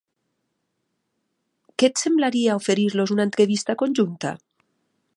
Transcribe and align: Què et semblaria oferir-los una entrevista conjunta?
Què 1.77 1.91
et 1.91 2.03
semblaria 2.05 2.57
oferir-los 2.63 3.15
una 3.17 3.31
entrevista 3.31 3.81
conjunta? 3.83 4.35